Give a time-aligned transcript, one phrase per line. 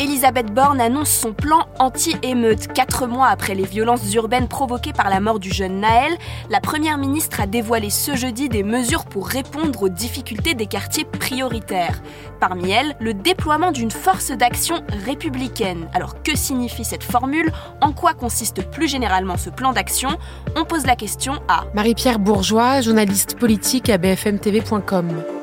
[0.00, 2.72] Elisabeth Borne annonce son plan anti-émeute.
[2.72, 6.12] Quatre mois après les violences urbaines provoquées par la mort du jeune Naël,
[6.50, 11.04] la Première ministre a dévoilé ce jeudi des mesures pour répondre aux difficultés des quartiers
[11.04, 12.02] prioritaires.
[12.40, 15.88] Parmi elles, le déploiement d'une force d'action républicaine.
[15.94, 17.52] Alors que signifie cette formule?
[17.80, 20.10] En quoi consiste plus généralement ce plan d'action?
[20.56, 25.33] On pose la question à Marie-Pierre Bourgeois, journaliste politique à bfmtv.com.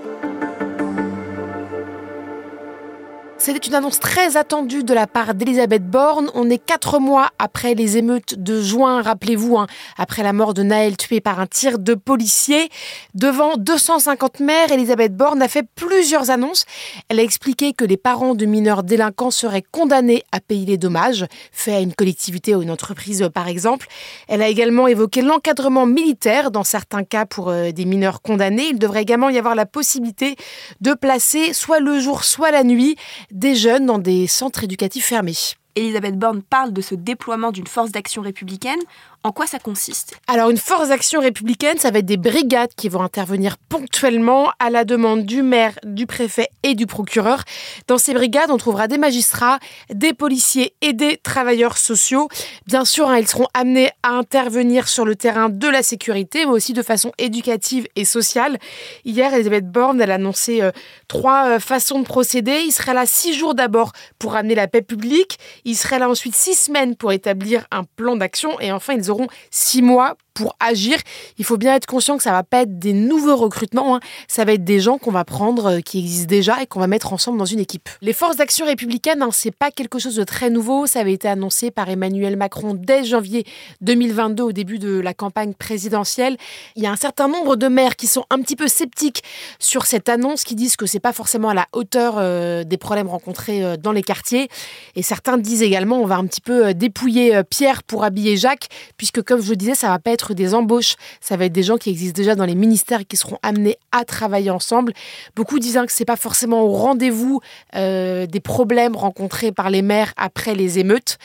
[3.44, 6.30] C'était une annonce très attendue de la part d'Elisabeth Borne.
[6.36, 9.66] On est quatre mois après les émeutes de juin, rappelez-vous, hein,
[9.98, 12.70] après la mort de Naël tué par un tir de policier.
[13.16, 16.66] Devant 250 maires, Elisabeth Borne a fait plusieurs annonces.
[17.09, 21.26] Elle a expliqué que les parents de mineurs délinquants seraient condamnés à payer les dommages
[21.52, 23.88] faits à une collectivité ou une entreprise, par exemple.
[24.27, 28.68] Elle a également évoqué l'encadrement militaire dans certains cas pour euh, des mineurs condamnés.
[28.70, 30.35] Il devrait également y avoir la possibilité
[30.80, 32.98] de placer soit le jour, soit la nuit
[33.31, 35.55] des jeunes dans des centres éducatifs fermés.
[35.75, 38.79] Elisabeth Borne parle de ce déploiement d'une force d'action républicaine
[39.23, 40.15] en quoi ça consiste?
[40.27, 44.71] Alors une force d'action républicaine, ça va être des brigades qui vont intervenir ponctuellement à
[44.71, 47.43] la demande du maire, du préfet et du procureur.
[47.87, 49.59] Dans ces brigades, on trouvera des magistrats,
[49.93, 52.29] des policiers et des travailleurs sociaux.
[52.65, 56.51] Bien sûr, hein, ils seront amenés à intervenir sur le terrain de la sécurité, mais
[56.51, 58.57] aussi de façon éducative et sociale.
[59.05, 60.71] Hier, Elisabeth Borne, elle a annoncé euh,
[61.07, 62.63] trois euh, façons de procéder.
[62.65, 65.38] Il serait là six jours d'abord pour amener la paix publique.
[65.66, 68.59] Il serait là ensuite six semaines pour établir un plan d'action.
[68.59, 70.97] Et enfin, ils auront six mois pour agir.
[71.38, 74.00] Il faut bien être conscient que ça va pas être des nouveaux recrutements, hein.
[74.28, 76.88] ça va être des gens qu'on va prendre euh, qui existent déjà et qu'on va
[76.88, 77.90] mettre ensemble dans une équipe.
[78.01, 80.88] Les forces d'action républicaines, hein, c'est pas quelque chose de très nouveau.
[80.88, 83.46] Ça avait été annoncé par Emmanuel Macron dès janvier
[83.81, 86.38] 2022 au début de la campagne présidentielle.
[86.75, 89.23] Il y a un certain nombre de maires qui sont un petit peu sceptiques
[89.59, 93.09] sur cette annonce, qui disent que c'est pas forcément à la hauteur euh, des problèmes
[93.09, 94.47] rencontrés euh, dans les quartiers.
[94.96, 99.41] Et certains également on va un petit peu dépouiller Pierre pour habiller Jacques, puisque comme
[99.41, 100.96] je le disais, ça va pas être des embauches.
[101.19, 103.78] Ça va être des gens qui existent déjà dans les ministères et qui seront amenés
[103.92, 104.94] à travailler ensemble.
[105.36, 107.42] Beaucoup disent que c'est pas forcément au rendez-vous
[107.75, 111.18] euh, des problèmes rencontrés par les maires après les émeutes.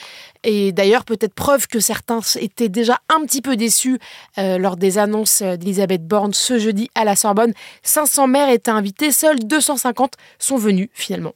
[0.45, 3.99] Et d'ailleurs, peut-être preuve que certains étaient déjà un petit peu déçus
[4.39, 7.53] euh, lors des annonces d'Elisabeth Borne ce jeudi à la Sorbonne.
[7.83, 11.35] 500 maires étaient invités, seuls 250 sont venus finalement.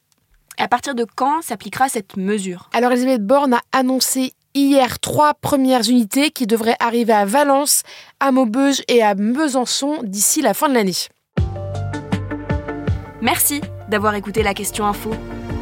[0.60, 2.68] À partir de quand s'appliquera cette mesure?
[2.74, 7.82] Alors Elisabeth Borne a annoncé hier trois premières unités qui devraient arriver à Valence,
[8.20, 10.92] à Maubeuge et à Besançon d'ici la fin de l'année.
[13.22, 15.12] Merci d'avoir écouté la question info.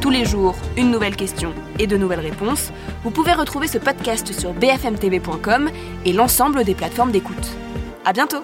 [0.01, 2.71] Tous les jours, une nouvelle question et de nouvelles réponses.
[3.05, 5.69] Vous pouvez retrouver ce podcast sur bfmtv.com
[6.03, 7.55] et l'ensemble des plateformes d'écoute.
[8.03, 8.43] À bientôt!